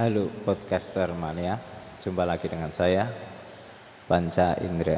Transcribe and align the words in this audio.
Halo 0.00 0.32
podcaster 0.48 1.12
mania, 1.12 1.60
jumpa 2.00 2.24
lagi 2.24 2.48
dengan 2.48 2.72
saya 2.72 3.04
Panca 4.08 4.56
Indra. 4.64 4.96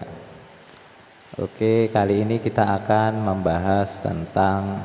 Oke, 1.42 1.90
kali 1.90 2.22
ini 2.22 2.38
kita 2.38 2.62
akan 2.78 3.26
membahas 3.26 3.98
tentang 3.98 4.78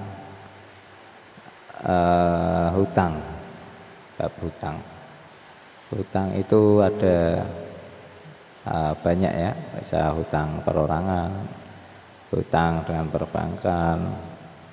uh, 1.86 2.74
hutang, 2.74 3.22
bab 4.18 4.34
hutang. 4.42 4.82
Hutang 5.94 6.34
itu 6.34 6.82
ada 6.82 7.46
uh, 8.66 8.98
banyak 8.98 9.34
ya, 9.38 9.54
bisa 9.78 10.18
hutang 10.18 10.66
perorangan, 10.66 11.30
hutang 12.34 12.82
dengan 12.90 13.06
perbankan, 13.14 14.18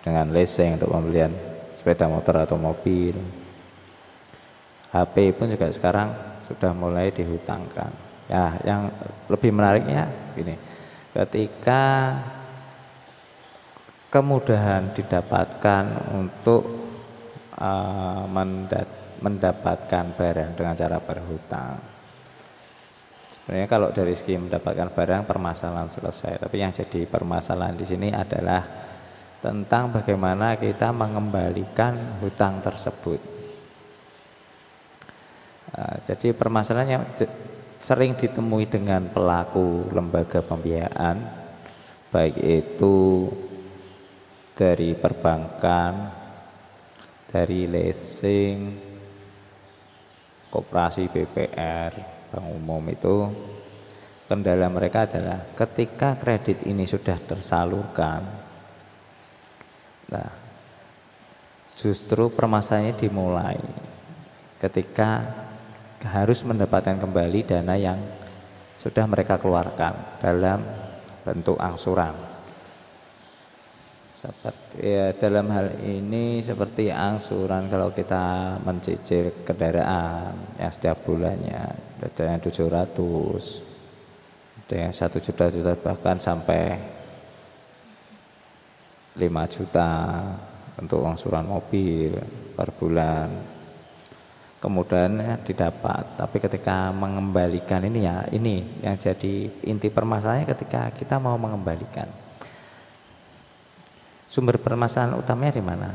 dengan 0.01 0.33
leasing 0.33 0.81
untuk 0.81 0.89
pembelian 0.89 1.37
sepeda 1.77 2.09
motor 2.09 2.49
atau 2.49 2.57
mobil 2.57 3.44
HP 4.95 5.35
pun 5.35 5.51
juga 5.51 5.67
sekarang 5.75 6.15
sudah 6.47 6.71
mulai 6.71 7.11
dihutangkan. 7.11 7.91
Ya, 8.31 8.57
yang 8.63 8.89
lebih 9.27 9.51
menariknya 9.51 10.07
ini, 10.39 10.55
ketika 11.13 12.15
kemudahan 14.09 14.95
didapatkan 14.95 16.15
untuk 16.15 16.63
uh, 17.59 18.25
mendapatkan 19.19 20.05
barang 20.15 20.55
dengan 20.55 20.79
cara 20.79 21.03
berhutang. 21.03 21.75
Sebenarnya 23.35 23.67
kalau 23.67 23.91
dari 23.91 24.15
segi 24.15 24.39
mendapatkan 24.39 24.95
barang 24.95 25.27
permasalahan 25.27 25.91
selesai, 25.91 26.39
tapi 26.47 26.63
yang 26.63 26.71
jadi 26.71 27.05
permasalahan 27.11 27.75
di 27.75 27.85
sini 27.85 28.09
adalah 28.15 28.63
tentang 29.43 29.93
bagaimana 29.93 30.57
kita 30.57 30.95
mengembalikan 30.95 32.23
hutang 32.23 32.65
tersebut. 32.65 33.34
Nah, 35.75 35.99
jadi 36.07 36.31
permasalahannya 36.31 37.19
sering 37.83 38.15
ditemui 38.15 38.71
dengan 38.71 39.11
pelaku 39.11 39.91
lembaga 39.91 40.39
pembiayaan 40.41 41.45
baik 42.15 42.39
itu 42.39 43.27
dari 44.55 44.95
perbankan, 44.95 46.15
dari 47.27 47.67
leasing, 47.67 48.59
koperasi 50.47 51.11
BPR, 51.11 51.91
bank 52.31 52.47
umum 52.55 52.87
itu 52.87 53.17
kendala 54.31 54.71
mereka 54.71 55.11
adalah 55.11 55.43
ketika 55.59 56.15
kredit 56.15 56.63
ini 56.71 56.87
sudah 56.87 57.19
tersalurkan 57.19 58.23
nah 60.09 60.31
justru 61.75 62.31
permasalahannya 62.31 62.95
dimulai 62.95 63.59
ketika 64.63 65.44
harus 66.03 66.43
mendapatkan 66.43 66.99
kembali 66.99 67.47
dana 67.47 67.79
yang 67.79 68.03
sudah 68.83 69.07
mereka 69.07 69.39
keluarkan 69.39 70.19
dalam 70.19 70.59
bentuk 71.25 71.57
angsuran. 71.57 72.13
Seperti 74.13 74.77
ya, 74.81 75.13
dalam 75.13 75.53
hal 75.53 75.85
ini 75.85 76.41
seperti 76.41 76.89
angsuran 76.89 77.69
kalau 77.69 77.93
kita 77.93 78.57
mencicil 78.65 79.45
kendaraan 79.45 80.57
yang 80.57 80.73
setiap 80.73 81.05
bulannya 81.05 81.77
ada 82.01 82.23
yang 82.33 82.41
700 82.41 84.65
ada 84.65 84.77
yang 84.81 84.97
satu 84.97 85.21
juta 85.21 85.53
juta 85.53 85.77
bahkan 85.77 86.17
sampai 86.17 86.81
5 89.21 89.29
juta 89.53 89.91
untuk 90.81 91.05
angsuran 91.05 91.45
mobil 91.45 92.17
per 92.57 92.73
bulan 92.75 93.54
kemudian 94.65 95.21
ya, 95.21 95.37
didapat. 95.37 96.17
Tapi 96.17 96.41
ketika 96.41 96.89
mengembalikan 96.97 97.85
ini 97.85 98.09
ya, 98.09 98.25
ini 98.33 98.81
yang 98.81 98.97
jadi 98.97 99.53
inti 99.69 99.93
permasalahannya 99.93 100.49
ketika 100.49 100.89
kita 100.97 101.21
mau 101.21 101.37
mengembalikan. 101.37 102.09
Sumber 104.25 104.57
permasalahan 104.57 105.21
utamanya 105.21 105.61
di 105.61 105.65
mana? 105.65 105.91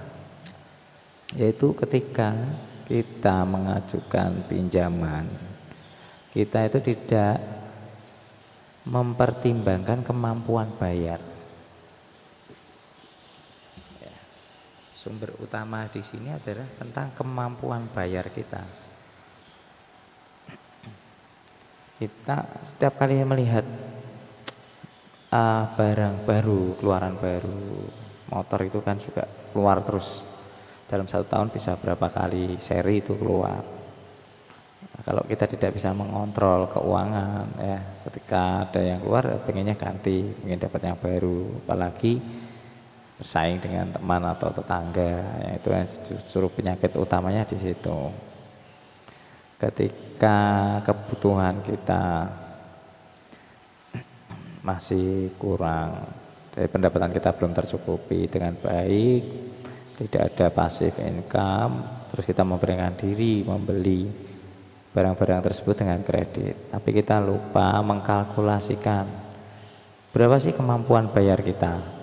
Yaitu 1.34 1.74
ketika 1.74 2.38
kita 2.85 3.41
mengajukan 3.50 4.46
pinjaman, 4.46 5.25
kita 6.29 6.69
itu 6.69 6.94
tidak 6.94 7.41
mempertimbangkan 8.85 10.06
kemampuan 10.06 10.69
bayar. 10.78 11.18
Sumber 15.00 15.32
utama 15.40 15.88
di 15.88 16.04
sini 16.04 16.28
adalah 16.28 16.68
tentang 16.76 17.16
kemampuan 17.16 17.88
bayar 17.96 18.28
kita. 18.28 18.60
Kita 21.96 22.60
setiap 22.60 23.00
kali 23.00 23.24
melihat 23.24 23.64
uh, 25.32 25.72
barang 25.80 26.28
baru, 26.28 26.76
keluaran 26.84 27.16
baru, 27.16 27.88
motor 28.28 28.59
itu 28.68 28.84
kan 28.84 29.00
juga 29.00 29.24
keluar 29.56 29.80
terus. 29.88 30.28
Dalam 30.92 31.08
satu 31.08 31.32
tahun 31.32 31.48
bisa 31.48 31.80
berapa 31.80 32.12
kali 32.12 32.59
seri 32.59 33.00
itu 33.00 33.16
keluar. 33.16 33.64
Nah, 34.84 35.02
kalau 35.08 35.24
kita 35.24 35.48
tidak 35.48 35.80
bisa 35.80 35.96
mengontrol 35.96 36.68
keuangan 36.76 37.48
ya, 37.56 37.80
ketika 38.04 38.68
ada 38.68 38.84
yang 38.84 39.00
keluar 39.00 39.24
pengennya 39.48 39.80
ganti, 39.80 40.28
ingin 40.44 40.59
dapat 40.59 40.92
yang 40.92 41.00
baru, 41.00 41.64
apalagi 41.64 42.20
bersaing 43.19 43.59
dengan 43.59 43.91
teman 43.91 44.24
atau 44.24 44.47
tetangga. 44.56 45.19
Ya 45.44 45.52
itu 45.59 45.68
yang 45.75 45.88
justru 45.91 46.47
penyakit 46.47 46.96
utamanya 46.96 47.44
di 47.44 47.59
situ. 47.59 48.00
Ketika 49.59 50.40
kebutuhan 50.88 51.59
kita 51.59 52.31
masih 54.63 55.35
kurang 55.35 56.08
dari 56.56 56.72
pendapatan 56.72 57.12
kita 57.12 57.35
belum 57.35 57.52
tercukupi 57.52 58.31
dengan 58.31 58.56
baik 58.56 59.24
tidak 60.00 60.22
ada 60.31 60.47
pasif 60.52 60.96
income 61.00 62.08
terus 62.12 62.24
kita 62.24 62.47
memberikan 62.47 62.96
diri 62.96 63.44
membeli 63.44 64.08
barang-barang 64.96 65.44
tersebut 65.44 65.75
dengan 65.75 66.00
kredit. 66.08 66.72
Tapi 66.72 66.90
kita 66.96 67.19
lupa 67.19 67.84
mengkalkulasikan 67.84 69.06
berapa 70.16 70.40
sih 70.40 70.56
kemampuan 70.56 71.12
bayar 71.12 71.44
kita 71.44 71.99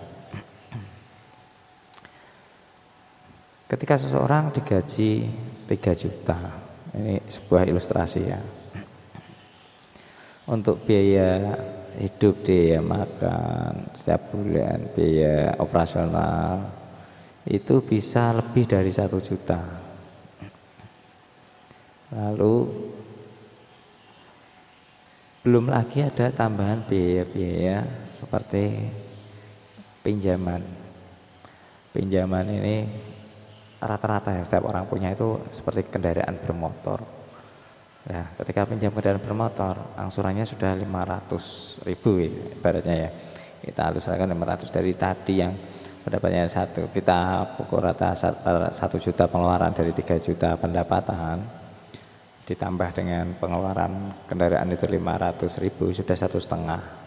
Ketika 3.67 3.99
seseorang 3.99 4.55
digaji 4.55 5.27
3 5.67 5.75
juta, 5.99 6.39
ini 6.95 7.19
sebuah 7.27 7.67
ilustrasi 7.67 8.21
ya. 8.23 8.39
Untuk 10.47 10.87
biaya 10.87 11.59
hidup 11.99 12.47
dia 12.47 12.79
makan 12.79 13.91
setiap 13.91 14.31
bulan, 14.31 14.95
biaya 14.95 15.59
operasional 15.59 16.63
itu 17.43 17.83
bisa 17.83 18.31
lebih 18.39 18.71
dari 18.71 18.95
satu 18.95 19.19
juta. 19.19 19.59
Lalu 22.15 22.55
belum 25.43 25.75
lagi 25.75 26.07
ada 26.07 26.31
tambahan 26.31 26.87
biaya-biaya 26.87 27.83
seperti 28.15 28.95
pinjaman. 30.07 30.63
Pinjaman 31.91 32.47
ini 32.47 32.77
rata-rata 33.81 34.33
ya 34.33 34.43
setiap 34.43 34.69
orang 34.69 34.89
punya 34.89 35.13
itu 35.13 35.41
seperti 35.53 35.89
kendaraan 35.89 36.37
bermotor. 36.41 37.05
Ya, 38.07 38.23
ketika 38.39 38.71
pinjam 38.71 38.95
kendaraan 38.95 39.23
bermotor, 39.23 39.99
angsurannya 39.99 40.47
sudah 40.47 40.73
500 40.79 41.83
ribu 41.85 42.23
ibaratnya 42.23 42.97
ya. 43.09 43.11
Kita 43.67 43.91
haluskan 43.91 44.31
500 44.31 44.71
dari 44.71 44.93
tadi 44.95 45.35
yang 45.43 45.53
pendapatnya 46.07 46.47
satu, 46.47 46.87
kita 46.95 47.51
pukul 47.59 47.83
rata 47.83 48.15
satu 48.71 48.97
juta 49.03 49.27
pengeluaran 49.27 49.75
dari 49.75 49.91
3 49.91 50.23
juta 50.23 50.55
pendapatan, 50.55 51.43
ditambah 52.47 52.95
dengan 52.95 53.35
pengeluaran 53.43 54.15
kendaraan 54.31 54.71
itu 54.71 54.87
500 54.87 55.59
ribu 55.59 55.91
sudah 55.91 56.15
satu 56.15 56.39
setengah 56.39 57.07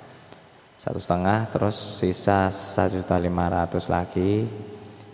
satu 0.80 0.96
setengah 0.96 1.52
terus 1.52 1.76
sisa 1.76 2.48
satu 2.48 3.04
juta 3.04 3.16
lima 3.20 3.52
ratus 3.52 3.92
lagi 3.92 4.48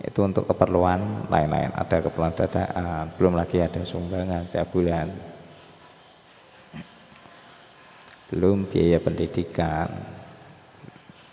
itu 0.04 0.20
untuk 0.20 0.44
keperluan 0.48 1.30
lain-lain. 1.30 1.72
Ada 1.72 2.04
keperluan 2.04 2.34
dadaan 2.36 3.14
belum 3.16 3.34
lagi 3.38 3.62
ada 3.62 3.80
sumbangan 3.84 4.44
setiap 4.44 4.72
bulan 4.72 5.08
belum 8.30 8.66
biaya 8.66 8.98
pendidikan. 8.98 9.86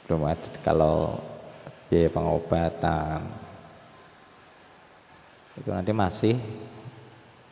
Belum 0.06 0.30
ada 0.30 0.50
kalau 0.62 1.18
biaya 1.89 2.10
pengobatan. 2.12 3.19
Itu 5.57 5.69
nanti 5.74 5.92
masih 5.94 6.38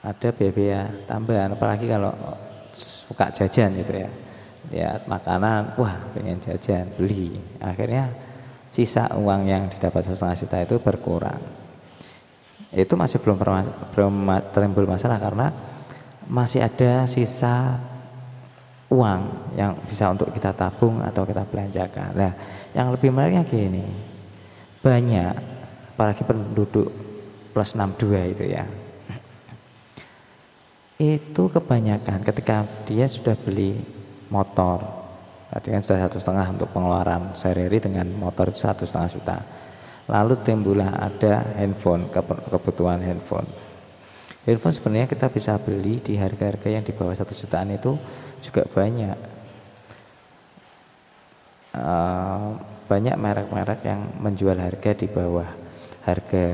ada 0.01 0.29
biaya 0.33 0.89
tambahan. 1.09 1.57
Apalagi 1.57 1.89
kalau 1.89 2.13
suka 2.73 3.33
jajan 3.33 3.73
gitu 3.81 3.93
ya. 4.05 4.09
Lihat 4.69 5.09
makanan 5.09 5.73
wah 5.81 5.97
pengen 6.13 6.37
jajan 6.37 6.85
beli. 6.93 7.41
Akhirnya 7.57 8.13
sisa 8.71 9.11
uang 9.19 9.41
yang 9.51 9.67
didapat 9.67 10.07
setengah 10.07 10.37
juta 10.39 10.57
itu 10.63 10.75
berkurang. 10.79 11.43
Itu 12.71 12.95
masih 12.95 13.19
belum 13.19 13.35
belum 13.91 14.13
timbul 14.55 14.87
masalah 14.87 15.19
karena 15.19 15.51
masih 16.31 16.63
ada 16.63 17.03
sisa 17.03 17.75
uang 18.87 19.51
yang 19.59 19.75
bisa 19.83 20.07
untuk 20.07 20.31
kita 20.31 20.55
tabung 20.55 21.03
atau 21.03 21.27
kita 21.27 21.43
belanjakan. 21.43 22.15
Nah, 22.15 22.31
yang 22.71 22.95
lebih 22.95 23.11
menariknya 23.11 23.43
gini, 23.43 23.83
banyak 24.79 25.35
apalagi 25.95 26.23
penduduk 26.23 26.87
plus 27.51 27.75
62 27.75 28.35
itu 28.35 28.45
ya. 28.55 28.63
Itu 30.95 31.51
kebanyakan 31.51 32.23
ketika 32.23 32.63
dia 32.87 33.09
sudah 33.11 33.35
beli 33.35 33.75
motor, 34.31 35.00
tadi 35.51 35.67
kan 35.75 35.83
sudah 35.83 36.07
satu 36.07 36.17
setengah 36.17 36.47
untuk 36.55 36.71
pengeluaran 36.71 37.35
sehari-hari 37.35 37.83
dengan 37.83 38.07
motor 38.15 38.49
satu 38.55 38.87
setengah 38.87 39.09
juta. 39.11 39.37
Lalu 40.07 40.39
timbullah 40.41 40.97
ada 40.97 41.45
handphone, 41.59 42.09
kebutuhan 42.49 43.03
handphone 43.03 43.47
Handphone 44.41 44.73
sebenarnya 44.73 45.05
kita 45.05 45.29
bisa 45.29 45.53
beli 45.61 46.01
di 46.01 46.17
harga-harga 46.17 46.65
yang 46.65 46.81
di 46.81 46.89
bawah 46.89 47.13
satu 47.13 47.37
jutaan 47.37 47.69
itu 47.77 47.93
juga 48.41 48.65
banyak. 48.65 49.17
Uh, 51.71 52.57
banyak 52.89 53.15
merek-merek 53.15 53.85
yang 53.85 54.01
menjual 54.19 54.57
harga 54.57 54.91
di 54.97 55.07
bawah 55.07 55.45
harga 56.03 56.45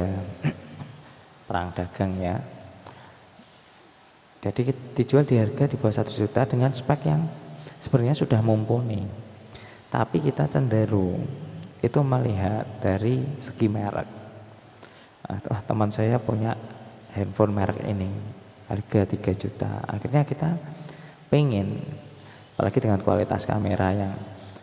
perang 1.48 1.72
dagang 1.72 2.14
ya. 2.20 2.36
Jadi 4.44 4.76
dijual 4.94 5.24
di 5.24 5.40
harga 5.40 5.72
di 5.72 5.80
bawah 5.80 5.96
satu 5.96 6.12
juta 6.12 6.44
dengan 6.44 6.76
spek 6.76 7.08
yang 7.08 7.24
sebenarnya 7.78 8.16
sudah 8.18 8.40
mumpuni. 8.42 9.06
Tapi 9.88 10.20
kita 10.20 10.52
cenderung 10.52 11.24
itu 11.80 12.00
melihat 12.04 12.68
dari 12.84 13.24
segi 13.40 13.70
merek. 13.72 14.10
Nah, 15.28 15.62
teman 15.64 15.92
saya 15.92 16.20
punya 16.20 16.56
handphone 17.18 17.54
merek 17.56 17.82
ini 17.88 18.10
harga 18.68 19.08
3 19.08 19.42
juta 19.42 19.72
akhirnya 19.88 20.28
kita 20.28 20.50
pengen 21.32 21.80
apalagi 22.54 22.84
dengan 22.84 23.00
kualitas 23.00 23.48
kamera 23.48 23.96
yang 23.96 24.14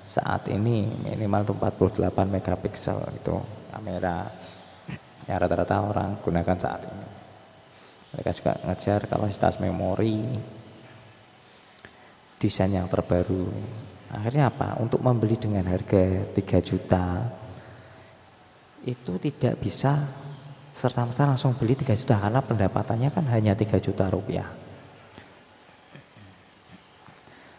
saat 0.04 0.46
ini 0.52 0.84
minimal 1.00 1.42
tuh 1.48 1.56
48 1.56 2.12
megapiksel 2.28 3.00
itu 3.16 3.36
kamera 3.72 4.28
yang 5.24 5.36
rata-rata 5.40 5.76
orang 5.80 6.10
gunakan 6.20 6.56
saat 6.60 6.84
ini 6.84 7.06
mereka 8.12 8.30
juga 8.36 8.52
ngejar 8.68 9.00
kapasitas 9.08 9.56
memori 9.58 10.20
desain 12.44 12.68
yang 12.68 12.84
terbaru 12.92 13.48
akhirnya 14.12 14.52
apa 14.52 14.76
untuk 14.84 15.00
membeli 15.00 15.40
dengan 15.40 15.64
harga 15.64 16.28
3 16.36 16.68
juta 16.68 17.24
itu 18.84 19.16
tidak 19.16 19.56
bisa 19.58 19.96
serta-merta 20.74 21.24
langsung 21.24 21.56
beli 21.56 21.78
3 21.78 21.96
juta 21.96 22.20
karena 22.20 22.40
pendapatannya 22.44 23.08
kan 23.14 23.24
hanya 23.32 23.56
3 23.56 23.80
juta 23.80 24.10
rupiah. 24.12 24.50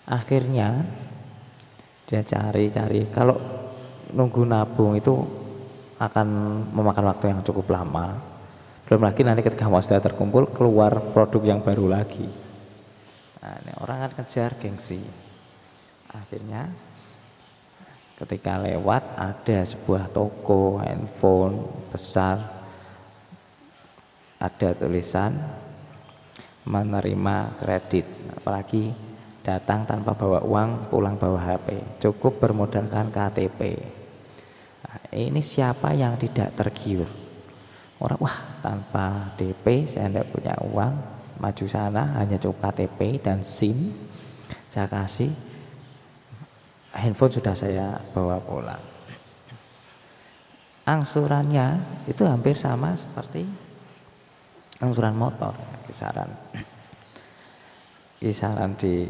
Akhirnya 0.05 0.85
dia 2.05 2.21
cari-cari 2.21 3.09
kalau 3.09 3.41
nunggu 4.13 4.45
nabung 4.45 4.93
itu 4.93 5.17
akan 5.97 6.27
memakan 6.69 7.09
waktu 7.09 7.33
yang 7.33 7.41
cukup 7.41 7.73
lama. 7.73 8.21
Belum 8.85 9.01
lagi 9.01 9.25
nanti 9.25 9.41
ketika 9.41 9.65
mau 9.65 9.81
sudah 9.81 9.97
terkumpul 9.97 10.53
keluar 10.53 10.93
produk 11.09 11.41
yang 11.41 11.59
baru 11.65 11.89
lagi. 11.89 12.44
Nah, 13.45 13.75
orang 13.85 14.09
akan 14.09 14.25
kejar 14.25 14.57
gengsi. 14.57 14.97
Akhirnya 16.09 16.73
ketika 18.17 18.57
lewat 18.57 19.03
ada 19.13 19.59
sebuah 19.61 20.09
toko 20.09 20.81
handphone 20.81 21.61
besar. 21.93 22.65
Ada 24.35 24.75
tulisan 24.75 25.31
menerima 26.65 27.55
kredit. 27.61 28.05
Apalagi 28.41 28.91
datang 29.45 29.85
tanpa 29.85 30.17
bawa 30.17 30.41
uang 30.41 30.89
pulang 30.89 31.21
bawa 31.21 31.37
HP 31.37 32.01
cukup 32.01 32.41
bermodalkan 32.41 33.13
KTP 33.13 33.77
nah, 34.81 34.97
ini 35.13 35.37
siapa 35.37 35.93
yang 35.93 36.17
tidak 36.17 36.57
tergiur? 36.57 37.05
Orang 38.01 38.25
wah 38.25 38.37
tanpa 38.65 39.37
DP 39.37 39.85
saya 39.85 40.09
tidak 40.09 40.33
punya 40.33 40.57
uang 40.65 41.14
maju 41.39 41.65
sana 41.67 42.15
hanya 42.21 42.39
cukup 42.39 42.69
KTP 42.69 43.19
dan 43.19 43.43
SIM. 43.43 43.93
Saya 44.71 44.87
kasih. 44.87 45.31
Handphone 46.95 47.33
sudah 47.35 47.55
saya 47.55 47.99
bawa 48.15 48.39
pulang. 48.39 48.83
Angsurannya 50.85 51.81
itu 52.07 52.23
hampir 52.23 52.55
sama 52.55 52.95
seperti 52.95 53.43
angsuran 54.79 55.17
motor 55.17 55.51
kisaran. 55.89 56.29
Kisaran 58.21 58.79
di 58.79 59.03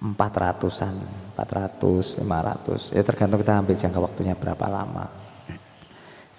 400-an 0.00 0.96
400 1.36 2.24
500 2.24 2.96
ya 2.96 3.02
tergantung 3.04 3.40
kita 3.44 3.60
ambil 3.60 3.76
jangka 3.76 4.00
waktunya 4.00 4.34
berapa 4.36 4.66
lama. 4.68 5.06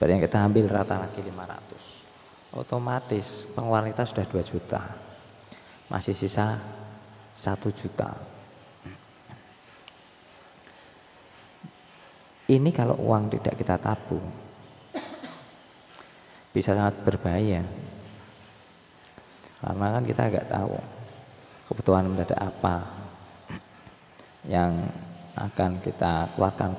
Berarti 0.02 0.12
yang 0.18 0.24
kita 0.26 0.38
ambil 0.42 0.66
rata 0.66 0.98
lagi 0.98 1.22
500 1.22 1.61
otomatis 2.52 3.48
pengeluaran 3.56 3.92
kita 3.96 4.04
sudah 4.04 4.26
2 4.28 4.52
juta. 4.52 4.82
Masih 5.88 6.16
sisa 6.16 6.60
1 7.32 7.72
juta. 7.72 8.12
Ini 12.52 12.70
kalau 12.76 13.00
uang 13.00 13.32
tidak 13.32 13.56
kita 13.56 13.80
tabung 13.80 14.28
bisa 16.52 16.76
sangat 16.76 17.00
berbahaya. 17.08 17.64
Karena 19.64 19.88
kan 19.96 20.04
kita 20.04 20.22
nggak 20.28 20.50
tahu 20.52 20.76
kebutuhan 21.72 22.12
mendadak 22.12 22.36
apa 22.36 22.76
yang 24.44 24.84
akan 25.40 25.80
kita 25.80 26.28
keluarkan 26.36 26.76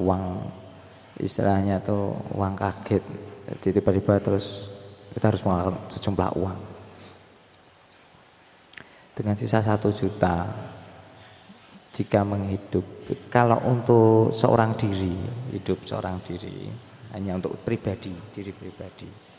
uang. 0.00 0.24
Istilahnya 1.20 1.76
tuh 1.84 2.16
uang 2.32 2.56
kaget. 2.56 3.04
Jadi 3.52 3.68
tiba-tiba 3.76 4.16
terus 4.16 4.71
kita 5.12 5.32
harus 5.32 5.42
mengeluarkan 5.44 5.76
sejumlah 5.92 6.30
uang 6.40 6.58
dengan 9.12 9.34
sisa 9.36 9.60
satu 9.60 9.92
juta 9.92 10.48
jika 11.92 12.24
menghidup 12.24 12.84
kalau 13.28 13.60
untuk 13.68 14.32
seorang 14.32 14.72
diri 14.80 15.12
hidup 15.52 15.84
seorang 15.84 16.20
diri 16.24 16.72
hanya 17.12 17.36
untuk 17.36 17.60
pribadi 17.60 18.16
diri 18.32 18.52
pribadi 18.56 19.32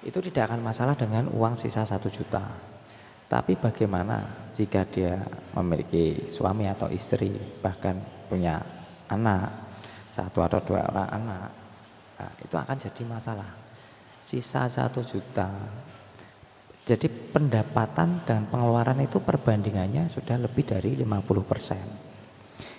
itu 0.00 0.18
tidak 0.32 0.48
akan 0.48 0.64
masalah 0.64 0.96
dengan 0.96 1.28
uang 1.28 1.60
sisa 1.60 1.84
satu 1.84 2.08
juta. 2.08 2.40
Tapi 3.30 3.54
bagaimana 3.54 4.48
jika 4.50 4.82
dia 4.88 5.22
memiliki 5.54 6.26
suami 6.26 6.66
atau 6.66 6.90
istri, 6.90 7.30
bahkan 7.62 7.94
punya 8.26 8.58
anak, 9.06 9.70
satu 10.10 10.42
atau 10.42 10.58
dua 10.66 10.82
orang 10.90 11.08
anak, 11.14 11.48
nah, 12.18 12.32
itu 12.42 12.54
akan 12.58 12.76
jadi 12.80 13.02
masalah. 13.06 13.50
Sisa 14.20 14.68
satu 14.68 15.00
juta, 15.00 15.48
jadi 16.84 17.08
pendapatan 17.08 18.20
dan 18.28 18.44
pengeluaran 18.52 19.00
itu 19.00 19.16
perbandingannya 19.20 20.12
sudah 20.12 20.36
lebih 20.36 20.68
dari 20.68 20.92
50 20.96 21.48
persen. 21.48 21.84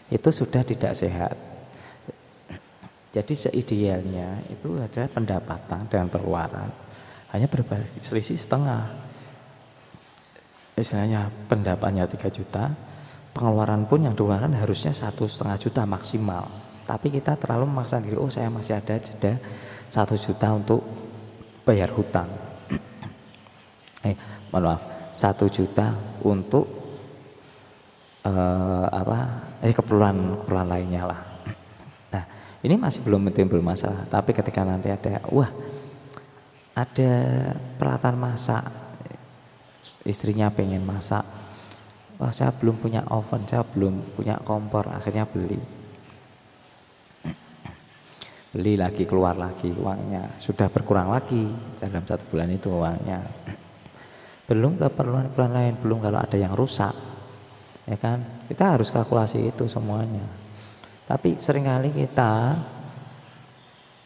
Itu 0.07 0.29
sudah 0.29 0.61
tidak 0.61 0.93
sehat. 0.93 1.35
Jadi 3.11 3.33
seidealnya 3.35 4.39
itu 4.53 4.79
adalah 4.79 5.09
pendapatan 5.11 5.89
dan 5.89 6.07
pengeluaran 6.07 6.91
hanya 7.31 7.47
berbalik 7.47 7.87
selisih 8.03 8.35
setengah 8.35 8.91
istilahnya 10.75 11.31
pendapatnya 11.47 12.07
3 12.07 12.27
juta 12.31 12.71
pengeluaran 13.31 13.87
pun 13.87 14.03
yang 14.03 14.15
dikeluarkan 14.15 14.51
harusnya 14.59 14.91
satu 14.91 15.27
setengah 15.27 15.57
juta 15.59 15.83
maksimal 15.87 16.47
tapi 16.83 17.07
kita 17.07 17.39
terlalu 17.39 17.71
memaksa 17.71 18.03
diri 18.03 18.19
oh 18.19 18.27
saya 18.27 18.51
masih 18.51 18.75
ada 18.75 18.99
jeda 18.99 19.39
satu 19.87 20.19
juta 20.19 20.51
untuk 20.51 20.83
bayar 21.63 21.89
hutang. 21.93 22.29
Eh 24.07 24.15
mohon 24.49 24.73
maaf 24.73 24.81
satu 25.13 25.45
juta 25.45 25.93
untuk 26.25 26.65
uh, 28.25 28.87
apa 28.89 29.17
eh 29.61 29.73
keperluan 29.75 30.45
keperluan 30.45 30.67
lainnya 30.69 31.03
lah. 31.05 31.21
Nah 32.13 32.23
ini 32.65 32.75
masih 32.75 33.05
belum 33.05 33.29
timbul 33.29 33.61
masalah. 33.61 34.09
Tapi 34.09 34.33
ketika 34.33 34.65
nanti 34.65 34.89
ada 34.89 35.21
wah 35.29 35.49
ada 36.71 37.11
peralatan 37.75 38.15
masak 38.15 38.63
istrinya 40.05 40.49
pengen 40.49 40.81
masak 40.85 41.25
wah 42.21 42.31
saya 42.31 42.53
belum 42.53 42.77
punya 42.77 43.01
oven 43.09 43.43
saya 43.49 43.65
belum 43.65 44.13
punya 44.13 44.37
kompor 44.45 44.87
akhirnya 44.87 45.25
beli 45.25 45.59
beli 48.51 48.75
lagi 48.75 49.07
keluar 49.07 49.39
lagi 49.39 49.71
uangnya. 49.71 50.35
Sudah 50.37 50.67
berkurang 50.67 51.09
lagi 51.09 51.47
dalam 51.79 52.03
satu 52.03 52.27
bulan 52.27 52.51
itu 52.51 52.67
uangnya. 52.67 53.19
Belum 54.45 54.75
keperluan-keperluan 54.75 55.53
lain 55.55 55.75
belum 55.79 56.03
kalau 56.03 56.19
ada 56.19 56.37
yang 56.37 56.51
rusak 56.51 56.91
ya 57.87 57.95
kan? 57.95 58.45
Kita 58.51 58.75
harus 58.75 58.91
kalkulasi 58.91 59.47
itu 59.47 59.65
semuanya. 59.71 60.27
Tapi 61.07 61.39
sering 61.39 61.67
kali 61.67 61.95
kita 61.95 62.59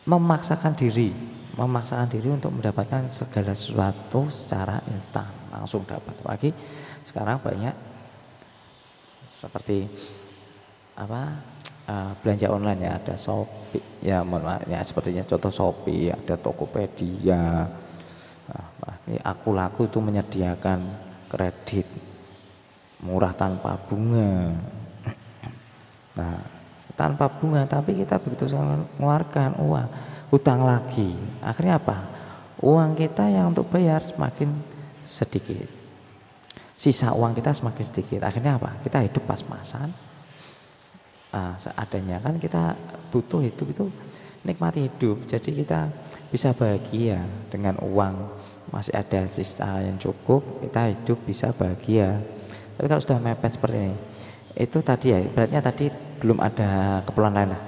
memaksakan 0.05 0.77
diri 0.77 1.35
memaksakan 1.55 2.11
diri 2.11 2.27
untuk 2.27 2.51
mendapatkan 2.51 3.07
segala 3.07 3.55
sesuatu 3.55 4.27
secara 4.27 4.83
instan 4.91 5.27
langsung 5.47 5.87
dapat. 5.87 6.15
Lagi 6.27 6.51
sekarang 7.07 7.39
banyak 7.39 7.75
seperti 9.31 9.87
apa 10.99 11.54
uh, 11.89 12.11
belanja 12.21 12.47
online 12.49 12.79
ya 12.85 12.91
ada 12.97 13.15
Shopee. 13.17 13.83
Ya 14.01 14.21
mohon 14.21 14.45
maaf 14.45 14.65
ya 14.69 14.81
sepertinya 14.81 15.23
contoh 15.25 15.51
Shopee 15.53 16.13
ada 16.13 16.35
Tokopedia. 16.37 17.69
Nah, 18.45 18.95
ini 19.09 19.17
aku 19.25 19.57
laku 19.57 19.89
itu 19.89 19.97
menyediakan 19.97 20.79
kredit 21.25 21.89
murah 23.01 23.33
tanpa 23.33 23.77
bunga. 23.89 24.53
Nah 26.15 26.37
tanpa 26.95 27.27
bunga 27.27 27.65
tapi 27.67 27.97
kita 27.97 28.21
begitu 28.21 28.47
mengeluarkan 28.53 29.57
uang 29.61 29.87
hutang 30.29 30.61
lagi. 30.63 31.13
Akhirnya 31.41 31.81
apa? 31.81 31.97
Uang 32.61 32.95
kita 32.95 33.27
yang 33.27 33.51
untuk 33.51 33.67
bayar 33.67 33.99
semakin 33.99 34.53
sedikit. 35.05 35.67
Sisa 36.75 37.11
uang 37.11 37.35
kita 37.35 37.51
semakin 37.51 37.83
sedikit. 37.83 38.19
Akhirnya 38.23 38.55
apa? 38.55 38.79
Kita 38.79 39.03
hidup 39.03 39.27
pas-pasan 39.27 40.04
uh, 41.35 41.53
seadanya. 41.59 42.23
Kan 42.23 42.39
kita 42.39 42.79
butuh 43.11 43.43
hidup 43.43 43.67
itu 43.67 43.85
nikmati 44.47 44.87
hidup. 44.87 45.27
Jadi 45.27 45.51
kita 45.51 45.91
bisa 46.31 46.55
bahagia 46.55 47.19
dengan 47.51 47.75
uang. 47.83 48.15
Masih 48.71 48.95
ada 48.95 49.27
sisa 49.27 49.83
yang 49.83 49.99
cukup 49.99 50.41
kita 50.63 50.95
hidup 50.95 51.19
bisa 51.27 51.51
bahagia. 51.51 52.17
Tapi 52.79 52.87
kalau 52.87 53.01
sudah 53.03 53.19
mepet 53.19 53.51
seperti 53.53 53.77
ini 53.77 53.97
itu 54.55 54.79
tadi 54.79 55.11
ya 55.11 55.19
beratnya 55.19 55.59
tadi 55.59 55.91
belum 56.23 56.39
ada 56.39 57.03
keperluan 57.03 57.35
lain 57.35 57.51
lah. 57.51 57.63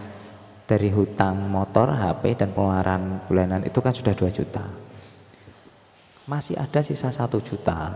Dari 0.68 0.92
hutang 0.92 1.48
motor 1.48 1.96
HP 1.96 2.44
dan 2.44 2.52
pengeluaran 2.52 3.24
bulanan 3.28 3.64
itu 3.64 3.80
kan 3.80 3.96
sudah 3.96 4.12
2 4.12 4.28
juta. 4.36 4.68
Masih 6.28 6.60
ada 6.60 6.84
sisa 6.84 7.08
satu 7.08 7.40
juta. 7.40 7.96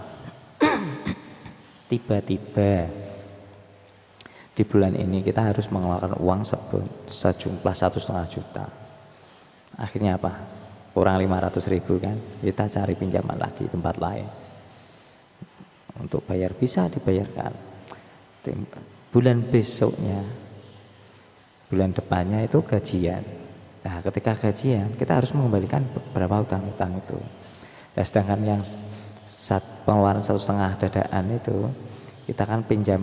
Tiba-tiba 1.92 2.88
di 4.62 4.70
bulan 4.70 4.94
ini 4.94 5.26
kita 5.26 5.50
harus 5.50 5.66
mengeluarkan 5.74 6.22
uang 6.22 6.46
sejumlah 7.10 7.74
satu 7.74 7.98
setengah 7.98 8.30
juta. 8.30 8.66
Akhirnya 9.82 10.22
apa? 10.22 10.38
Kurang 10.94 11.18
500 11.18 11.66
ribu 11.74 11.98
kan? 11.98 12.14
Kita 12.46 12.70
cari 12.70 12.94
pinjaman 12.94 13.42
lagi 13.42 13.66
tempat 13.66 13.98
lain. 13.98 14.30
Untuk 15.98 16.22
bayar 16.30 16.54
bisa 16.54 16.86
dibayarkan. 16.94 17.58
Bulan 19.10 19.50
besoknya 19.50 20.22
bulan 21.74 21.90
depannya 21.98 22.46
itu 22.46 22.62
gajian. 22.62 23.26
Nah 23.82 23.98
ketika 24.06 24.38
gajian 24.38 24.94
kita 24.94 25.18
harus 25.18 25.34
mengembalikan 25.34 25.82
beberapa 25.90 26.46
utang-utang 26.46 27.02
itu. 27.02 27.18
Nah, 27.98 28.04
sedangkan 28.06 28.40
yang 28.46 28.62
saat 29.26 29.66
pengeluaran 29.90 30.22
satu 30.22 30.38
setengah 30.38 30.78
dadaan 30.78 31.26
itu 31.34 31.58
kita 32.30 32.46
kan 32.46 32.62
pinjam 32.62 33.02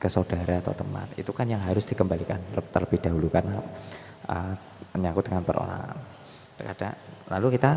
ke 0.00 0.08
saudara 0.08 0.64
atau 0.64 0.72
teman. 0.72 1.04
Itu 1.14 1.36
kan 1.36 1.44
yang 1.44 1.60
harus 1.60 1.84
dikembalikan 1.84 2.40
terlebih 2.72 2.98
dahulu 3.04 3.28
karena 3.28 3.60
uh, 4.32 4.52
menyangkut 4.96 5.28
dengan 5.28 5.44
perorangan. 5.44 5.96
Ada 6.60 6.96
lalu 7.28 7.60
kita 7.60 7.76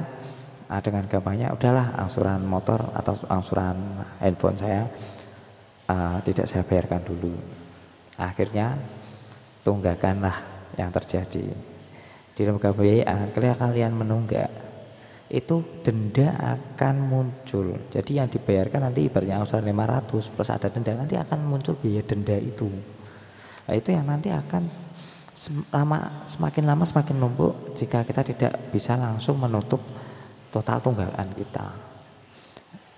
uh, 0.71 0.81
dengan 0.81 1.03
gampangnya 1.11 1.51
udahlah 1.51 1.99
angsuran 1.99 2.47
motor 2.47 2.79
atau 2.95 3.13
angsuran 3.27 3.75
handphone 4.23 4.55
saya 4.55 4.87
uh, 5.91 6.23
tidak 6.23 6.47
saya 6.47 6.63
bayarkan 6.63 7.03
dulu. 7.03 7.35
Akhirnya 8.15 8.79
tunggakanlah 9.67 10.39
yang 10.79 10.95
terjadi. 10.95 11.51
Di 12.33 12.41
lembaga 12.47 12.73
pembiayaan 12.73 13.29
kalian 13.35 13.93
menunggak 13.93 14.49
itu 15.31 15.63
denda 15.85 16.59
akan 16.59 16.95
muncul. 17.07 17.79
Jadi 17.87 18.19
yang 18.19 18.27
dibayarkan 18.27 18.91
nanti 18.91 19.07
ibaratnya 19.07 19.39
angsuran 19.39 19.63
500 19.65 20.33
plus 20.33 20.49
ada 20.51 20.67
denda 20.67 20.91
nanti 20.99 21.15
akan 21.15 21.39
muncul 21.47 21.79
biaya 21.79 22.03
denda 22.03 22.35
itu. 22.35 22.67
Nah, 23.63 23.73
itu 23.73 23.95
yang 23.95 24.03
nanti 24.03 24.27
akan 24.27 24.67
lama 25.73 26.27
semakin 26.29 26.63
lama 26.67 26.83
semakin 26.85 27.15
numpuk 27.17 27.73
jika 27.73 28.05
kita 28.05 28.21
tidak 28.21 28.53
bisa 28.69 28.93
langsung 28.99 29.39
menutup 29.39 29.79
total 30.51 30.83
tunggakan 30.83 31.31
kita. 31.33 31.67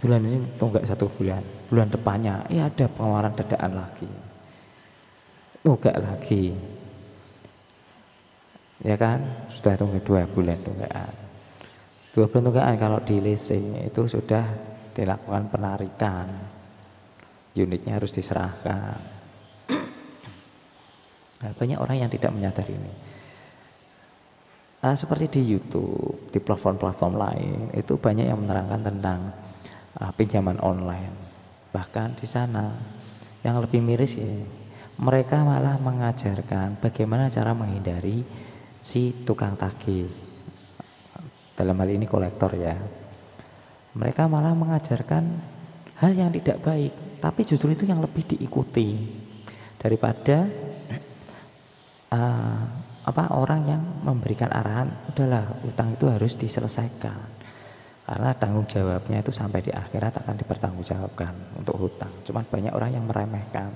Bulan 0.02 0.22
ini 0.28 0.38
tunggak 0.60 0.84
satu 0.84 1.08
bulan, 1.08 1.40
bulan 1.72 1.88
depannya 1.88 2.44
ya 2.52 2.68
ada 2.68 2.90
pengeluaran 2.90 3.38
dadaan 3.38 3.74
lagi. 3.80 4.10
Tunggak 5.64 5.98
lagi. 6.02 6.52
Ya 8.84 9.00
kan? 9.00 9.24
Sudah 9.56 9.80
tunggak 9.80 10.04
dua 10.04 10.28
bulan 10.28 10.60
tunggakan 10.60 11.25
Dua 12.16 12.32
peruntukan 12.32 12.80
kalau 12.80 13.04
di 13.04 13.20
leasing 13.20 13.92
itu 13.92 14.08
sudah 14.08 14.48
dilakukan 14.96 15.52
penarikan. 15.52 16.32
Unitnya 17.60 18.00
harus 18.00 18.16
diserahkan. 18.16 18.96
Nah, 21.36 21.52
banyak 21.52 21.76
orang 21.76 22.00
yang 22.00 22.08
tidak 22.08 22.32
menyadari 22.32 22.72
ini. 22.72 22.94
Nah, 24.80 24.96
seperti 24.96 25.28
di 25.28 25.42
YouTube, 25.52 26.32
di 26.32 26.40
platform-platform 26.40 27.14
lain, 27.20 27.60
itu 27.76 28.00
banyak 28.00 28.32
yang 28.32 28.40
menerangkan 28.40 28.80
tentang 28.80 29.20
uh, 30.00 30.12
pinjaman 30.16 30.56
online. 30.64 31.12
Bahkan 31.76 32.16
di 32.16 32.28
sana 32.32 32.72
yang 33.44 33.60
lebih 33.60 33.84
miris 33.84 34.16
ya, 34.16 34.32
mereka 35.04 35.44
malah 35.44 35.76
mengajarkan 35.84 36.80
bagaimana 36.80 37.28
cara 37.28 37.52
menghindari 37.52 38.24
si 38.80 39.12
tukang 39.28 39.60
tagih 39.60 40.25
dalam 41.56 41.76
hal 41.80 41.90
ini 41.90 42.06
kolektor 42.06 42.52
ya. 42.56 42.76
Mereka 43.96 44.28
malah 44.28 44.52
mengajarkan 44.52 45.24
hal 46.04 46.12
yang 46.12 46.30
tidak 46.36 46.60
baik 46.60 46.94
tapi 47.24 47.42
justru 47.48 47.72
itu 47.74 47.88
yang 47.88 48.04
lebih 48.04 48.28
diikuti 48.28 49.02
daripada 49.80 50.46
uh, 52.14 52.62
apa 53.06 53.24
orang 53.38 53.62
yang 53.66 53.82
memberikan 54.02 54.50
arahan 54.50 54.90
udahlah 55.10 55.62
utang 55.66 55.94
itu 55.96 56.06
harus 56.06 56.34
diselesaikan. 56.38 57.34
Karena 58.06 58.38
tanggung 58.38 58.70
jawabnya 58.70 59.26
itu 59.26 59.34
sampai 59.34 59.66
di 59.66 59.74
akhirat 59.74 60.22
akan 60.22 60.38
dipertanggungjawabkan 60.38 61.58
untuk 61.58 61.74
hutang. 61.82 62.14
Cuman 62.22 62.46
banyak 62.46 62.74
orang 62.74 62.94
yang 62.94 63.06
meremehkan. 63.10 63.74